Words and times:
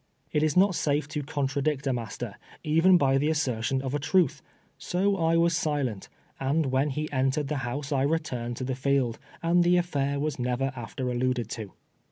It 0.31 0.41
is 0.41 0.57
not 0.57 0.73
safe 0.73 1.07
to 1.09 1.21
contradict 1.21 1.85
a 1.85 1.93
master, 1.93 2.37
even 2.63 2.97
by 2.97 3.19
the 3.19 3.29
assertion 3.29 3.83
of 3.83 3.93
a 3.93 3.99
truth. 3.99 4.41
So 4.79 5.15
I 5.15 5.37
was 5.37 5.55
silent, 5.55 6.09
and 6.39 6.65
when 6.71 6.89
he 6.89 7.07
en 7.11 7.29
tered 7.29 7.49
the 7.49 7.57
house 7.57 7.91
I 7.91 8.01
returned 8.01 8.57
to 8.57 8.63
the 8.63 8.73
field, 8.73 9.19
and 9.43 9.63
the 9.63 9.75
aflair 9.75 10.19
was 10.19 10.39
never 10.39 10.73
after 10.75 11.11
alluded 11.11 11.49
to. 11.51 11.73